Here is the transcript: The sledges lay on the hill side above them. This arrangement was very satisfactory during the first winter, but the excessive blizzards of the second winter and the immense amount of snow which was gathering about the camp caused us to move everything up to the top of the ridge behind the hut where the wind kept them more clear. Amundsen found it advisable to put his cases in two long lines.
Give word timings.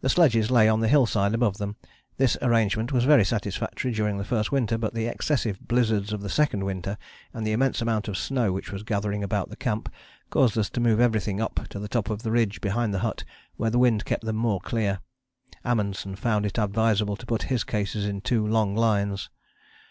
The 0.00 0.08
sledges 0.08 0.50
lay 0.50 0.70
on 0.70 0.80
the 0.80 0.88
hill 0.88 1.04
side 1.04 1.34
above 1.34 1.58
them. 1.58 1.76
This 2.16 2.34
arrangement 2.40 2.92
was 2.92 3.04
very 3.04 3.26
satisfactory 3.26 3.92
during 3.92 4.16
the 4.16 4.24
first 4.24 4.50
winter, 4.50 4.78
but 4.78 4.94
the 4.94 5.04
excessive 5.06 5.60
blizzards 5.68 6.14
of 6.14 6.22
the 6.22 6.30
second 6.30 6.64
winter 6.64 6.96
and 7.34 7.46
the 7.46 7.52
immense 7.52 7.82
amount 7.82 8.08
of 8.08 8.16
snow 8.16 8.52
which 8.54 8.72
was 8.72 8.82
gathering 8.84 9.22
about 9.22 9.50
the 9.50 9.56
camp 9.58 9.92
caused 10.30 10.56
us 10.56 10.70
to 10.70 10.80
move 10.80 10.98
everything 10.98 11.42
up 11.42 11.68
to 11.68 11.78
the 11.78 11.88
top 11.88 12.08
of 12.08 12.22
the 12.22 12.30
ridge 12.30 12.62
behind 12.62 12.94
the 12.94 13.00
hut 13.04 13.22
where 13.58 13.68
the 13.68 13.78
wind 13.78 14.06
kept 14.06 14.24
them 14.24 14.36
more 14.36 14.60
clear. 14.62 15.00
Amundsen 15.62 16.16
found 16.16 16.46
it 16.46 16.56
advisable 16.58 17.16
to 17.16 17.26
put 17.26 17.42
his 17.52 17.62
cases 17.62 18.06
in 18.06 18.22
two 18.22 18.46
long 18.46 18.74
lines. 18.74 19.28